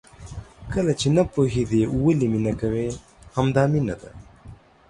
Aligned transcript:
کله 0.73 0.91
چې 0.99 1.07
نه 1.15 1.23
پوهېدې 1.33 1.81
ولې 2.03 2.27
مینه 2.31 2.53
کوې؟ 2.59 2.87
همدا 3.35 3.63
مینه 3.73 3.95
ده. 4.01 4.09